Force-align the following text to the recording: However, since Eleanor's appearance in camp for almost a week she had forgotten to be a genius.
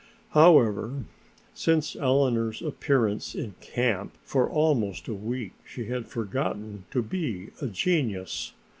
However, 0.31 1.05
since 1.53 1.95
Eleanor's 1.95 2.63
appearance 2.63 3.35
in 3.35 3.53
camp 3.61 4.17
for 4.23 4.49
almost 4.49 5.07
a 5.07 5.13
week 5.13 5.51
she 5.63 5.85
had 5.85 6.07
forgotten 6.07 6.85
to 6.89 7.03
be 7.03 7.51
a 7.61 7.67
genius. 7.67 8.51